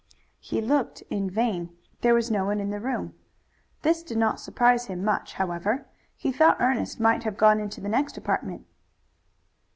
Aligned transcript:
He 0.39 0.61
looked 0.61 1.01
in 1.11 1.29
vain. 1.29 1.77
There 1.99 2.15
was 2.15 2.31
no 2.31 2.43
one 2.45 2.59
in 2.59 2.71
the 2.71 2.79
room. 2.79 3.13
This 3.83 4.01
did 4.01 4.17
not 4.17 4.39
surprise 4.39 4.87
him 4.87 5.03
much, 5.05 5.33
however. 5.33 5.85
He 6.15 6.31
thought 6.31 6.57
Ernest 6.59 6.99
might 6.99 7.21
have 7.21 7.37
gone 7.37 7.59
into 7.59 7.81
the 7.81 7.87
next 7.87 8.17
apartment. 8.17 8.65